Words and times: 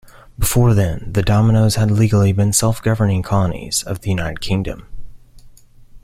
Before 0.39 0.73
then, 0.73 1.13
the 1.13 1.21
Dominions 1.21 1.75
had 1.75 1.91
legally 1.91 2.31
been 2.31 2.53
self-governing 2.53 3.21
colonies 3.21 3.83
of 3.83 4.01
the 4.01 4.09
United 4.09 4.41
Kingdom. 4.41 4.87